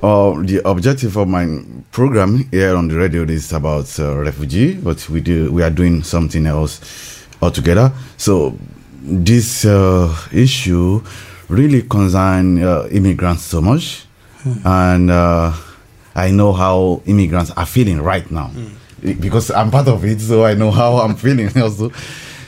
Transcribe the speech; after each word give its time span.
Uh, 0.00 0.40
the 0.42 0.62
objective 0.64 1.16
of 1.16 1.26
my 1.26 1.44
program 1.90 2.46
here 2.52 2.76
on 2.76 2.86
the 2.86 2.96
radio 2.96 3.22
is 3.24 3.52
about 3.52 3.98
uh, 3.98 4.16
refugee, 4.18 4.74
but 4.74 5.08
we 5.08 5.20
do 5.20 5.50
we 5.50 5.60
are 5.60 5.70
doing 5.70 6.04
something 6.04 6.46
else 6.46 7.26
altogether. 7.42 7.90
So 8.16 8.56
this 9.02 9.64
uh, 9.64 10.14
issue 10.32 11.02
really 11.48 11.82
concern 11.82 12.62
uh, 12.62 12.86
immigrants 12.92 13.42
so 13.42 13.60
much, 13.60 14.06
and 14.64 15.10
uh, 15.10 15.52
I 16.14 16.30
know 16.30 16.52
how 16.52 17.02
immigrants 17.06 17.50
are 17.56 17.66
feeling 17.66 18.00
right 18.00 18.30
now 18.30 18.52
because 19.02 19.50
I'm 19.50 19.72
part 19.72 19.88
of 19.88 20.04
it, 20.04 20.20
so 20.20 20.44
I 20.44 20.54
know 20.54 20.70
how 20.70 20.98
I'm 20.98 21.16
feeling 21.16 21.50
also. 21.60 21.90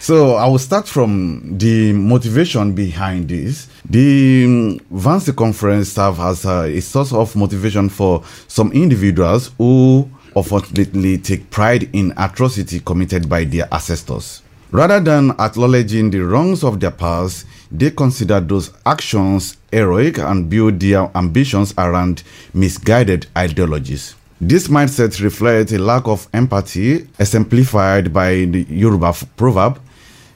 So 0.00 0.36
I 0.36 0.46
will 0.48 0.58
start 0.58 0.88
from 0.88 1.58
the 1.58 1.92
motivation 1.92 2.72
behind 2.72 3.28
this. 3.28 3.68
The 3.84 4.44
um, 4.46 4.78
Wannsee 4.90 5.36
conference 5.36 5.90
serves 5.92 6.18
as 6.18 6.46
a, 6.46 6.74
a 6.74 6.80
source 6.80 7.12
of 7.12 7.36
motivation 7.36 7.90
for 7.90 8.24
some 8.48 8.72
individuals 8.72 9.50
who 9.58 10.08
unfortunately 10.34 11.18
take 11.18 11.50
pride 11.50 11.90
in 11.94 12.14
atrocity 12.16 12.80
committed 12.80 13.28
by 13.28 13.44
their 13.44 13.68
ancestors. 13.74 14.40
Rather 14.70 15.00
than 15.00 15.32
acknowledging 15.38 16.10
the 16.10 16.20
wrongs 16.20 16.64
of 16.64 16.80
their 16.80 16.92
past, 16.92 17.44
they 17.70 17.90
consider 17.90 18.40
those 18.40 18.72
actions 18.86 19.58
heroic 19.70 20.16
and 20.18 20.48
build 20.48 20.80
their 20.80 21.10
ambitions 21.14 21.74
around 21.76 22.22
misguided 22.54 23.26
ideologies. 23.36 24.14
This 24.40 24.68
mindset 24.68 25.22
reflects 25.22 25.72
a 25.72 25.78
lack 25.78 26.08
of 26.08 26.26
empathy, 26.32 27.06
exemplified 27.18 28.10
by 28.14 28.46
the 28.46 28.64
Yoruba 28.70 29.12
proverb, 29.36 29.78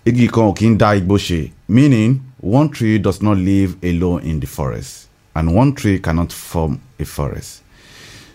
"Igi 0.07 0.29
kan 0.29 0.77
dá 0.79 0.95
igbó 0.95 1.17
ṣe," 1.17 1.51
meaning 1.69 2.21
one 2.41 2.69
tree 2.69 2.99
does 2.99 3.23
not 3.23 3.39
live 3.39 3.77
alone 3.83 4.23
in 4.23 4.39
the 4.41 4.47
forest, 4.47 5.09
and 5.35 5.55
one 5.55 5.73
tree 5.73 5.99
cannot 5.99 6.31
form 6.33 6.79
a 7.01 7.05
forest. 7.05 7.63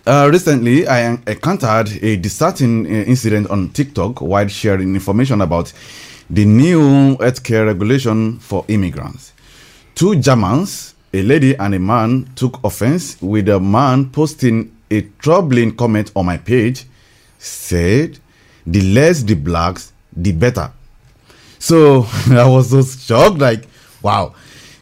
Uh, 0.07 0.27
recently, 0.31 0.87
I 0.87 1.11
encountered 1.27 1.89
a 2.01 2.15
disheartening 2.15 2.87
uh, 2.87 3.03
incident 3.05 3.49
on 3.51 3.69
TikTok 3.69 4.21
while 4.21 4.47
sharing 4.47 4.95
information 4.95 5.41
about 5.41 5.71
the 6.29 6.45
new 6.45 7.15
healthcare 7.17 7.67
regulation 7.67 8.39
for 8.39 8.65
immigrants. 8.67 9.33
Two 9.93 10.15
Germans, 10.15 10.95
a 11.13 11.21
lady 11.21 11.55
and 11.55 11.75
a 11.75 11.79
man, 11.79 12.27
took 12.35 12.59
offense 12.63 13.21
with 13.21 13.47
a 13.49 13.59
man 13.59 14.09
posting 14.09 14.71
a 14.89 15.01
troubling 15.19 15.75
comment 15.75 16.11
on 16.15 16.25
my 16.25 16.37
page. 16.37 16.85
Said, 17.37 18.17
"The 18.65 18.81
less 18.81 19.21
the 19.21 19.35
blacks, 19.35 19.91
the 20.15 20.31
better." 20.31 20.71
So 21.59 22.03
I 22.31 22.47
was 22.47 22.69
so 22.71 22.81
shocked, 22.81 23.37
like, 23.37 23.65
wow. 24.01 24.33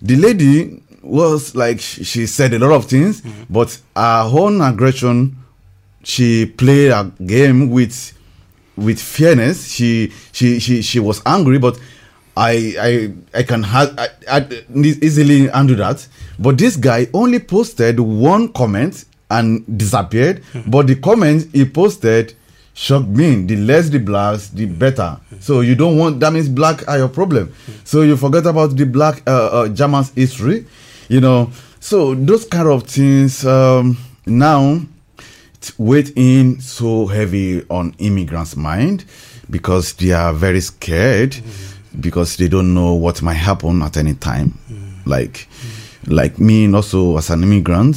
The 0.02 0.16
lady 0.16 0.82
was 1.02 1.56
like, 1.56 1.80
she 1.80 2.28
said 2.28 2.54
a 2.54 2.60
lot 2.60 2.72
of 2.72 2.86
things, 2.86 3.22
mm-hmm. 3.22 3.44
but 3.50 3.78
her 3.96 4.30
own 4.32 4.62
aggression, 4.62 5.38
she 6.04 6.46
played 6.46 6.92
a 6.92 7.12
game 7.26 7.70
with 7.70 8.14
with 8.78 9.02
fairness. 9.02 9.68
She 9.72 10.14
she 10.32 10.60
she 10.60 10.82
she 10.82 11.00
was 11.00 11.22
angry, 11.26 11.58
but 11.58 11.78
I 12.38 12.76
I 12.80 13.40
I 13.40 13.44
can 13.44 13.64
ha- 13.64 13.94
I, 13.98 14.08
I 14.30 14.48
easily 14.74 15.48
undo 15.48 15.76
that. 15.76 16.08
But 16.40 16.58
this 16.58 16.76
guy 16.78 17.08
only 17.14 17.40
posted 17.40 18.00
one 18.00 18.54
comment 18.54 19.06
and 19.30 19.66
disappeared. 19.78 20.44
Mm-hmm. 20.54 20.70
But 20.72 20.88
the 20.88 20.96
comment 20.96 21.48
he 21.52 21.66
posted 21.66 22.36
shocked 22.78 23.08
me. 23.08 23.44
The 23.44 23.56
less 23.58 23.90
the 23.90 23.98
blacks, 24.00 24.50
the 24.50 24.66
better. 24.68 25.18
So 25.40 25.62
you 25.62 25.76
don't 25.76 25.98
want 25.98 26.20
that 26.20 26.32
means 26.32 26.48
black 26.48 26.88
are 26.88 26.98
your 27.00 27.10
problem. 27.10 27.52
So 27.84 28.04
you 28.04 28.16
forget 28.16 28.46
about 28.46 28.76
the 28.78 28.86
black 28.86 29.24
uh, 29.28 29.48
uh, 29.48 29.68
Germans 29.70 30.12
history, 30.16 30.66
you 31.10 31.20
know. 31.20 31.52
So 31.80 32.14
those 32.16 32.46
kind 32.46 32.68
of 32.68 32.84
things 32.84 33.46
um, 33.46 33.98
now 34.26 34.82
weight 35.78 36.14
in 36.16 36.62
so 36.62 37.08
heavy 37.08 37.66
on 37.70 37.96
immigrants' 37.98 38.56
mind 38.56 39.06
because 39.50 39.94
they 39.94 40.12
are 40.12 40.32
very 40.34 40.62
scared 40.62 41.36
because 42.00 42.38
they 42.38 42.48
don't 42.48 42.74
know 42.74 42.94
what 42.94 43.22
might 43.24 43.34
happen 43.34 43.82
at 43.82 43.98
any 43.98 44.14
time. 44.14 44.54
Like, 45.06 45.48
like 46.06 46.40
me, 46.40 46.72
also 46.74 47.18
as 47.18 47.30
an 47.32 47.42
immigrant, 47.44 47.96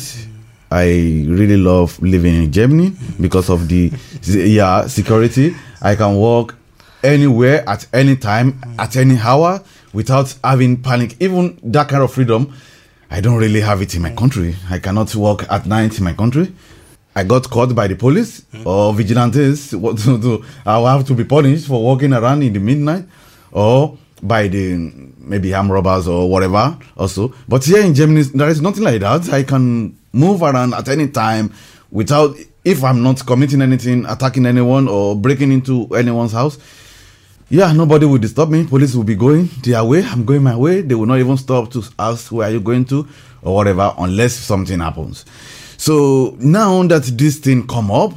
I 0.71 1.25
really 1.29 1.57
love 1.57 2.01
living 2.01 2.35
in 2.35 2.53
Germany 2.53 2.93
because 3.21 3.51
of 3.51 3.69
the 3.69 3.91
yeah 4.25 4.87
security. 4.87 5.55
I 5.83 5.97
can 5.97 6.15
walk 6.15 6.55
anywhere 7.03 7.69
at 7.69 7.87
any 7.93 8.17
time 8.17 8.61
at 8.79 8.97
any 8.97 9.19
hour 9.19 9.63
without 9.93 10.35
having 10.45 10.77
panic. 10.83 11.17
Even 11.21 11.59
that 11.65 11.89
kind 11.89 12.03
of 12.03 12.13
freedom, 12.13 12.53
I 13.11 13.21
don't 13.21 13.37
really 13.39 13.61
have 13.61 13.83
it 13.83 13.95
in 13.97 14.03
my 14.03 14.13
country. 14.15 14.55
I 14.71 14.79
cannot 14.79 15.15
walk 15.17 15.45
at 15.51 15.67
night 15.67 15.99
in 15.99 16.05
my 16.05 16.13
country. 16.13 16.53
I 17.17 17.25
got 17.25 17.51
caught 17.51 17.75
by 17.75 17.89
the 17.89 17.97
police 17.97 18.45
or 18.65 18.95
vigilantes. 18.95 19.73
What 19.75 19.99
to 19.99 20.19
do? 20.19 20.45
I 20.65 20.79
will 20.79 20.87
have 20.87 21.05
to 21.07 21.15
be 21.15 21.25
punished 21.25 21.67
for 21.67 21.83
walking 21.83 22.13
around 22.13 22.43
in 22.45 22.53
the 22.53 22.61
midnight, 22.61 23.05
or 23.51 23.99
by 24.23 24.49
the 24.49 24.77
maybe 25.19 25.55
armed 25.55 25.71
robbers 25.71 26.09
or 26.09 26.29
whatever. 26.29 26.77
Also, 26.97 27.33
but 27.49 27.65
here 27.65 27.83
in 27.83 27.95
Germany, 27.95 28.23
there 28.35 28.49
is 28.49 28.61
nothing 28.61 28.85
like 28.85 29.01
that. 29.01 29.29
I 29.33 29.43
can 29.43 29.99
move 30.13 30.43
around 30.43 30.75
at 30.75 30.89
any 30.89 31.09
time 31.09 31.53
without, 31.91 32.37
if 32.65 32.85
I'm 32.85 33.03
not 33.03 33.25
committing 33.27 33.63
anything, 33.63 34.07
attacking 34.07 34.47
anyone 34.47 34.89
or 34.89 35.17
breaking 35.17 35.53
into 35.53 35.87
anyone's 35.95 36.33
house. 36.33 36.59
Yeah, 37.49 37.73
nobody 37.73 38.07
will 38.07 38.19
disturb 38.19 38.51
me. 38.51 38.65
Police 38.65 38.95
will 38.95 39.03
be 39.03 39.17
going 39.17 39.49
their 39.65 39.85
way. 39.85 40.05
I'm 40.05 40.25
going 40.25 40.43
my 40.43 40.55
way. 40.57 40.83
They 40.83 40.95
will 40.95 41.07
not 41.07 41.19
even 41.19 41.37
stop 41.37 41.71
to 41.73 41.83
ask 41.99 42.31
where 42.31 42.49
are 42.49 42.53
you 42.53 42.61
going 42.61 42.85
to 42.87 43.09
or 43.43 43.57
whatever, 43.57 43.93
unless 43.99 44.35
something 44.35 44.79
happens. 44.79 45.25
So 45.77 46.37
now 46.39 46.83
that 46.85 47.05
this 47.05 47.39
thing 47.39 47.67
come 47.67 47.91
up, 47.91 48.13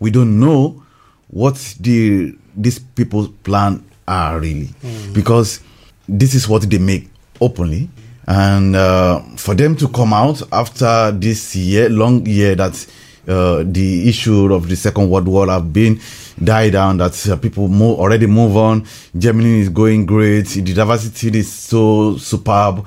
we 0.00 0.10
don't 0.10 0.38
know 0.38 0.82
what 1.28 1.54
the 1.80 2.36
these 2.56 2.78
people's 2.78 3.28
plan 3.44 3.87
are 4.08 4.40
really, 4.40 4.70
because 5.12 5.60
this 6.08 6.34
is 6.34 6.48
what 6.48 6.62
they 6.68 6.78
make 6.78 7.08
openly, 7.40 7.88
and 8.26 8.74
uh, 8.76 9.20
for 9.36 9.54
them 9.54 9.76
to 9.76 9.88
come 9.88 10.12
out 10.12 10.42
after 10.52 11.10
this 11.12 11.54
year, 11.54 11.88
long 11.88 12.26
year 12.26 12.54
that 12.54 12.86
uh, 13.28 13.62
the 13.66 14.08
issue 14.08 14.52
of 14.54 14.68
the 14.68 14.76
Second 14.76 15.10
World 15.10 15.28
War 15.28 15.46
have 15.48 15.72
been 15.72 16.00
died 16.42 16.72
down, 16.72 16.96
that 16.98 17.28
uh, 17.28 17.36
people 17.36 17.64
already 17.82 18.26
move 18.26 18.56
on. 18.56 18.86
Germany 19.16 19.60
is 19.60 19.68
going 19.68 20.06
great. 20.06 20.46
The 20.46 20.62
diversity 20.74 21.38
is 21.38 21.52
so 21.52 22.16
superb, 22.16 22.86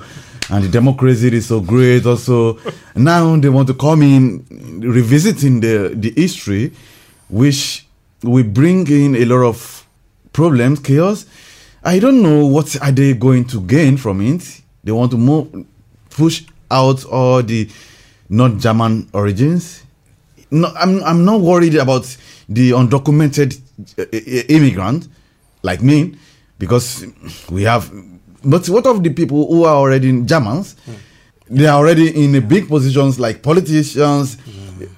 and 0.50 0.64
the 0.64 0.68
democracy 0.68 1.34
is 1.36 1.46
so 1.46 1.60
great. 1.60 2.06
Also, 2.06 2.58
now 2.96 3.36
they 3.36 3.48
want 3.48 3.68
to 3.68 3.74
come 3.74 4.02
in, 4.02 4.44
revisiting 4.80 5.60
the 5.60 5.92
the 5.94 6.12
history, 6.16 6.72
which 7.28 7.86
will 8.22 8.44
bring 8.44 8.86
in 8.88 9.16
a 9.16 9.24
lot 9.24 9.44
of 9.46 9.81
problems, 10.32 10.80
chaos. 10.80 11.26
I 11.84 11.98
don't 11.98 12.22
know 12.22 12.46
what 12.46 12.80
are 12.82 12.92
they 12.92 13.14
going 13.14 13.44
to 13.46 13.60
gain 13.60 13.96
from 13.96 14.20
it. 14.20 14.60
They 14.84 14.92
want 14.92 15.10
to 15.12 15.18
move, 15.18 15.66
push 16.10 16.44
out 16.70 17.04
all 17.04 17.42
the 17.42 17.68
not 18.28 18.58
German 18.58 19.08
origins 19.12 19.82
no, 20.52 20.70
I'm 20.76 21.02
I'm 21.02 21.24
not 21.24 21.40
worried 21.40 21.74
about 21.76 22.04
the 22.48 22.70
undocumented 22.72 23.58
uh, 23.98 24.02
uh, 24.02 24.42
immigrant 24.48 25.08
like 25.62 25.82
me 25.82 26.14
because 26.58 27.06
we 27.50 27.62
have. 27.64 27.90
But 28.44 28.68
what 28.68 28.86
of 28.86 29.02
the 29.02 29.10
people 29.10 29.46
who 29.48 29.64
are 29.64 29.74
already 29.76 30.22
Germans? 30.24 30.76
They 31.48 31.66
are 31.66 31.78
already 31.78 32.24
in 32.24 32.34
a 32.34 32.40
big 32.40 32.68
positions 32.68 33.18
like 33.18 33.42
politicians, 33.42 34.36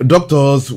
doctors, 0.06 0.70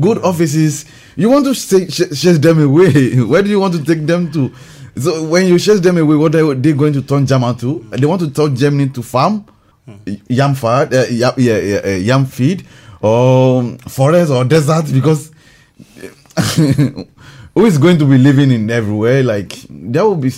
good 0.00 0.18
offices. 0.18 0.84
You 1.16 1.30
want 1.30 1.46
to 1.46 1.54
sh- 1.54 1.92
sh- 1.92 2.20
chase 2.20 2.38
them 2.38 2.60
away? 2.62 3.20
Where 3.30 3.42
do 3.42 3.50
you 3.50 3.60
want 3.60 3.74
to 3.74 3.84
take 3.84 4.06
them 4.06 4.30
to? 4.32 4.52
So 4.96 5.24
when 5.24 5.46
you 5.46 5.58
chase 5.58 5.80
them 5.80 5.98
away, 5.98 6.16
what 6.16 6.34
are 6.34 6.54
they 6.54 6.72
going 6.72 6.92
to 6.94 7.02
turn 7.02 7.26
German 7.26 7.56
to? 7.58 7.80
They 7.90 8.06
want 8.06 8.20
to 8.22 8.30
turn 8.30 8.56
Germany 8.56 8.90
to 8.90 9.02
farm, 9.02 9.44
yam 10.28 10.54
farm, 10.54 10.88
uh, 10.92 11.04
yam, 11.10 11.32
yeah, 11.36 11.58
yeah, 11.58 11.80
uh, 11.84 11.88
yam 11.90 12.26
feed, 12.26 12.66
or 13.00 13.76
forest 13.88 14.30
or 14.30 14.44
desert 14.44 14.92
because 14.92 15.30
who 16.56 17.66
is 17.66 17.78
going 17.78 17.98
to 17.98 18.04
be 18.04 18.18
living 18.18 18.50
in 18.50 18.70
everywhere 18.70 19.22
like 19.22 19.52
there 19.70 20.04
will 20.04 20.16
be 20.16 20.32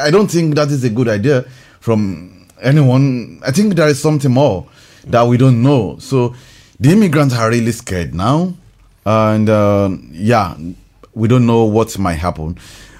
i 0.00 0.10
don't 0.10 0.28
think 0.28 0.54
that 0.54 0.68
is 0.68 0.84
a 0.84 0.90
good 0.90 1.08
idea 1.08 1.42
from 1.80 2.46
anyone 2.60 3.40
i 3.44 3.50
think 3.50 3.74
there 3.74 3.88
is 3.88 4.00
something 4.00 4.30
more 4.32 4.66
that 5.04 5.22
we 5.26 5.36
don't 5.36 5.62
know 5.62 5.96
so 5.98 6.34
the 6.80 6.90
immigrants 6.90 7.34
are 7.34 7.50
really 7.50 7.72
scared 7.72 8.14
now 8.14 8.52
and 9.06 9.48
uh, 9.48 9.88
yeah 10.12 10.54
we 11.14 11.28
don't 11.28 11.46
know 11.46 11.64
what 11.64 11.98
might 11.98 12.18
happen 12.18 12.58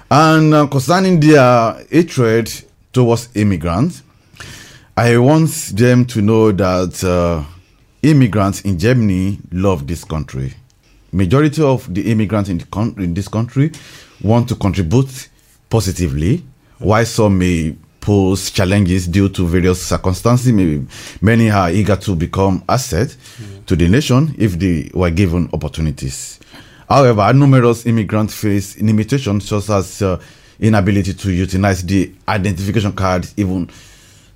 and 0.09 0.53
uh, 0.53 0.65
concerning 0.67 1.19
their 1.19 1.73
hatred 1.91 2.49
towards 2.91 3.29
immigrants 3.35 4.01
i 4.95 5.15
want 5.17 5.49
them 5.75 6.05
to 6.05 6.21
know 6.21 6.51
that 6.51 7.03
uh, 7.03 7.43
immigrants 8.03 8.61
in 8.61 8.77
Germany 8.77 9.39
love 9.51 9.87
this 9.87 10.03
country. 10.03 10.53
Majority 11.11 11.61
of 11.61 11.91
the 11.93 12.11
immigrants 12.11 12.49
in, 12.49 12.57
the 12.59 12.65
con- 12.65 12.95
in 12.97 13.13
this 13.13 13.27
country 13.27 13.71
want 14.21 14.47
to 14.49 14.55
contribute 14.55 15.29
positively, 15.69 16.43
while 16.79 17.05
some 17.05 17.37
may 17.37 17.75
pose 18.07 18.51
challenges 18.51 19.05
due 19.05 19.27
to 19.27 19.45
various 19.45 19.85
circumstances. 19.85 20.53
Maybe 20.53 20.87
many 21.21 21.49
are 21.51 21.69
eager 21.69 21.97
to 21.97 22.15
become 22.15 22.63
assets 22.69 23.17
mm. 23.37 23.65
to 23.65 23.75
the 23.75 23.89
nation 23.89 24.33
if 24.37 24.57
they 24.57 24.89
were 24.93 25.11
given 25.11 25.49
opportunities. 25.51 26.39
However, 26.87 27.33
numerous 27.33 27.85
immigrants 27.85 28.33
face 28.33 28.79
limitations 28.79 29.49
such 29.49 29.69
as 29.69 30.01
uh, 30.01 30.21
inability 30.57 31.15
to 31.15 31.31
utilize 31.33 31.83
the 31.83 32.13
identification 32.29 32.93
card, 32.93 33.27
even 33.35 33.69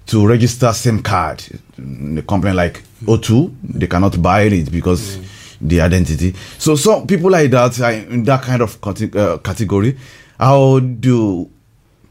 to 0.08 0.28
register 0.28 0.74
SIM 0.74 1.02
card. 1.02 1.42
The 1.78 2.24
company 2.24 2.54
like 2.54 2.84
O2, 3.04 3.56
they 3.80 3.88
cannot 3.88 4.22
buy 4.22 4.42
it 4.42 4.70
because 4.70 5.16
mm. 5.16 5.26
the 5.62 5.80
identity. 5.80 6.36
So 6.58 6.76
some 6.76 7.08
people 7.08 7.32
like 7.32 7.50
that 7.52 7.80
are 7.80 7.94
in 7.94 8.26
that 8.26 8.42
kind 8.42 8.62
of 8.64 8.78
uh, 9.16 9.38
category. 9.38 9.98
How 10.38 10.80
do 10.80 11.50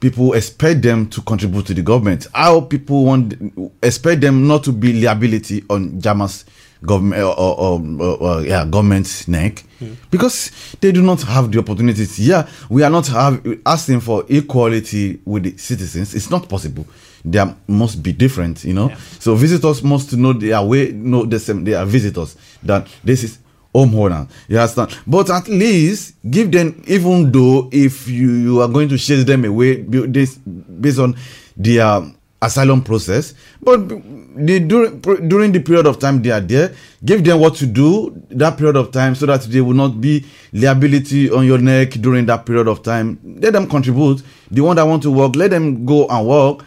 people 0.01 0.33
expect 0.33 0.83
them 0.83 1.09
to 1.11 1.21
contribute 1.23 1.67
to 1.67 1.75
the 1.75 1.83
government? 1.83 2.27
How 2.35 2.63
people 2.63 3.05
want 3.05 3.35
expect 3.83 4.21
them 4.23 4.47
not 4.47 4.65
to 4.65 4.73
be 4.73 5.01
liability 5.01 5.65
on 5.69 6.01
German's 6.01 6.45
government 6.85 7.23
or, 7.23 7.37
or, 7.39 7.81
or, 8.01 8.17
or 8.23 8.43
yeah 8.43 8.65
government's 8.65 9.29
neck 9.29 9.63
mm. 9.81 9.95
because 10.11 10.51
they 10.81 10.93
do 10.93 11.03
not 11.03 11.21
have 11.23 11.53
the 11.53 11.59
opportunities. 11.59 12.19
Yeah, 12.19 12.49
we 12.69 12.83
are 12.83 12.91
not 12.91 13.07
have, 13.09 13.45
asking 13.67 14.01
for 14.01 14.25
equality 14.29 15.21
with 15.25 15.45
the 15.45 15.57
citizens. 15.59 16.15
It's 16.15 16.31
not 16.31 16.49
possible. 16.49 16.87
There 17.23 17.55
must 17.69 18.03
be 18.03 18.13
different, 18.13 18.65
you 18.65 18.73
know. 18.73 18.89
Yeah. 18.89 18.97
So 19.19 19.35
visitors 19.35 19.83
must 19.83 20.17
know 20.17 20.33
their 20.33 20.63
way, 20.63 20.91
know 20.93 21.27
the 21.27 21.39
same. 21.39 21.65
They 21.65 21.75
are 21.75 21.85
visitors. 21.85 22.37
That 22.63 22.89
this 23.05 23.25
is 23.25 23.39
homeowner. 23.75 24.29
You 24.49 24.59
understand? 24.59 24.97
But 25.07 25.31
at 25.31 25.49
least 25.49 26.15
give 26.29 26.51
them, 26.51 26.83
even 26.87 27.31
though 27.31 27.69
if 27.73 28.09
you, 28.09 28.31
you 28.33 28.61
are 28.61 28.69
going 28.69 28.89
to 28.89 28.99
chase 28.99 29.25
them 29.25 29.45
away 29.45 29.83
based 29.83 30.99
on 30.99 31.17
their 31.57 32.03
asylum 32.43 32.83
process, 32.83 33.35
but 33.63 33.77
during 33.87 35.01
during 35.29 35.53
the 35.53 35.61
period 35.61 35.87
of 35.87 35.99
time 35.99 36.23
they 36.23 36.31
are 36.31 36.41
there, 36.41 36.73
give 37.05 37.23
them 37.25 37.41
what 37.41 37.55
to 37.57 37.67
do 37.67 38.15
that 38.31 38.57
period 38.57 38.77
of 38.77 38.91
time 38.91 39.15
so 39.15 39.27
that 39.27 39.43
they 39.43 39.61
will 39.61 39.75
not 39.75 40.01
be 40.01 40.25
liability 40.53 41.31
on 41.31 41.45
your 41.45 41.59
neck 41.59 41.91
during 42.01 42.27
that 42.27 42.47
period 42.47 42.67
of 42.69 42.83
time. 42.83 43.19
Let 43.25 43.53
them 43.53 43.69
contribute. 43.69 44.23
The 44.51 44.63
one 44.63 44.77
that 44.77 44.85
want 44.85 45.03
to 45.03 45.11
work, 45.11 45.37
let 45.37 45.51
them 45.51 45.85
go 45.85 46.07
and 46.09 46.27
work. 46.27 46.65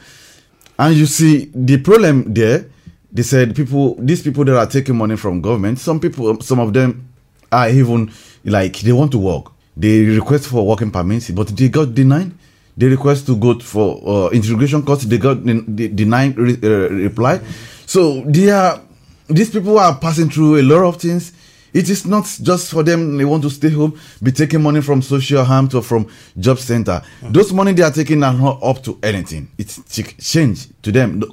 And 0.77 0.95
you 0.95 1.05
see 1.05 1.49
the 1.53 1.77
problem 1.77 2.33
there. 2.33 2.65
They 3.13 3.23
said 3.23 3.55
people, 3.55 3.95
these 3.99 4.21
people 4.23 4.43
that 4.45 4.57
are 4.57 4.65
taking 4.65 4.97
money 4.97 5.15
from 5.15 5.39
government, 5.39 5.79
some 5.79 5.99
people, 5.99 6.41
some 6.41 6.59
of 6.59 6.73
them 6.73 7.07
are 7.51 7.69
even 7.69 8.11
like 8.43 8.79
they 8.79 8.91
want 8.91 9.11
to 9.11 9.19
work. 9.19 9.51
They 9.77 10.01
request 10.05 10.47
for 10.47 10.65
working 10.65 10.91
permits, 10.91 11.29
but 11.29 11.47
they 11.47 11.69
got 11.69 11.93
denied 11.93 12.31
they 12.75 12.87
request 12.87 13.25
to 13.27 13.35
go 13.35 13.59
for 13.59 14.01
uh, 14.07 14.29
integration 14.29 14.83
course. 14.83 15.03
They 15.03 15.17
got 15.17 15.43
the 15.43 15.87
denied 15.89 16.37
re, 16.37 16.57
uh, 16.63 16.89
reply. 16.89 17.39
So 17.85 18.21
they 18.25 18.49
are 18.49 18.81
these 19.27 19.49
people 19.49 19.77
are 19.79 19.97
passing 19.97 20.29
through 20.29 20.59
a 20.59 20.63
lot 20.63 20.83
of 20.83 20.97
things. 20.97 21.33
It 21.73 21.89
is 21.89 22.05
not 22.05 22.25
just 22.41 22.69
for 22.71 22.83
them. 22.83 23.17
They 23.17 23.25
want 23.25 23.41
to 23.43 23.49
stay 23.49 23.69
home, 23.69 23.99
be 24.21 24.31
taking 24.31 24.61
money 24.61 24.81
from 24.81 25.01
social 25.01 25.43
harm 25.43 25.67
to 25.69 25.81
from 25.81 26.07
job 26.37 26.59
center. 26.59 27.01
Mm-hmm. 27.21 27.31
Those 27.31 27.51
money 27.51 27.73
they 27.73 27.81
are 27.83 27.91
taking 27.91 28.21
are 28.23 28.33
not 28.33 28.61
up 28.61 28.83
to 28.83 28.99
anything. 29.01 29.49
It's 29.57 29.81
change 30.19 30.67
to 30.83 30.91
them. 30.91 31.23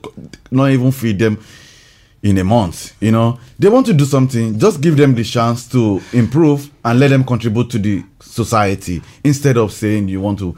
Not 0.50 0.70
even 0.70 0.92
feed 0.92 1.18
them 1.18 1.38
in 2.22 2.38
a 2.38 2.44
month. 2.44 2.94
You 3.00 3.12
know, 3.12 3.38
they 3.58 3.68
want 3.68 3.86
to 3.86 3.94
do 3.94 4.04
something. 4.04 4.58
Just 4.58 4.80
give 4.80 4.96
them 4.96 5.14
the 5.14 5.24
chance 5.24 5.66
to 5.68 6.00
improve 6.12 6.70
and 6.84 7.00
let 7.00 7.08
them 7.08 7.24
contribute 7.24 7.70
to 7.70 7.78
the 7.78 8.04
society 8.20 9.02
instead 9.24 9.56
of 9.56 9.72
saying 9.72 10.08
you 10.08 10.20
want 10.20 10.38
to 10.40 10.56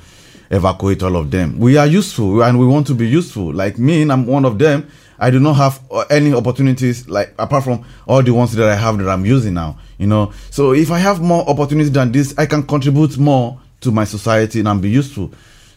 evacuate 0.51 1.03
all 1.03 1.17
of 1.17 1.31
them. 1.31 1.59
We 1.59 1.77
are 1.77 1.87
useful 1.87 2.43
and 2.43 2.59
we 2.59 2.67
want 2.67 2.87
to 2.89 2.95
be 2.95 3.09
useful. 3.09 3.53
Like 3.53 3.79
me, 3.79 4.03
I'm 4.09 4.27
one 4.27 4.45
of 4.45 4.59
them. 4.59 4.89
I 5.19 5.31
do 5.31 5.39
not 5.39 5.55
have 5.55 5.81
uh, 5.91 6.01
any 6.11 6.35
opportunities 6.35 7.09
like 7.09 7.33
apart 7.39 7.63
from 7.63 7.85
all 8.07 8.23
the 8.23 8.33
ones 8.33 8.53
that 8.55 8.69
I 8.69 8.75
have 8.75 8.99
that 8.99 9.09
I'm 9.09 9.25
using 9.25 9.55
now. 9.55 9.79
You 9.99 10.09
know, 10.09 10.33
so 10.51 10.73
if 10.73 10.91
I 10.91 10.99
have 10.99 11.21
more 11.21 11.49
opportunities 11.49 11.93
than 11.93 12.11
this, 12.11 12.35
I 12.37 12.47
can 12.47 12.65
contribute 12.67 13.17
more 13.19 13.61
to 13.83 13.93
my 13.93 14.05
society 14.05 14.61
and 14.61 14.83
be 14.83 14.91
useful 14.91 15.31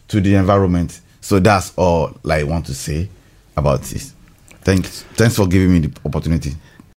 to 0.08 0.20
the 0.20 0.34
environment. 0.34 1.00
So 1.20 1.38
that's 1.38 1.72
all 1.76 2.12
I 2.28 2.42
want 2.42 2.66
to 2.66 2.74
say 2.74 3.08
about 3.56 3.82
this. 3.82 4.15
Thanks. 4.66 5.02
Thanks 5.14 5.36
for 5.36 5.46
giving 5.46 5.72
me 5.72 5.78
the 5.78 6.00
opportunity. 6.04 6.52